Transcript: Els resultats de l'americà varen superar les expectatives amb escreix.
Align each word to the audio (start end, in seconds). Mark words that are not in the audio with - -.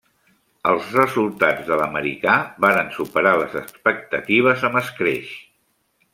Els 0.69 0.87
resultats 0.99 1.67
de 1.67 1.77
l'americà 1.81 2.37
varen 2.65 2.89
superar 2.97 3.35
les 3.43 3.55
expectatives 3.61 4.65
amb 4.71 4.81
escreix. 4.83 5.37